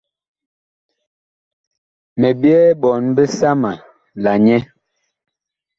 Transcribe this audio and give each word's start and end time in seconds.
Mi 2.19 2.29
byɛɛ 2.39 2.67
ɓɔɔn 2.81 3.05
bisama 3.15 3.71
la 4.23 4.31
nyɛ. 4.45 4.59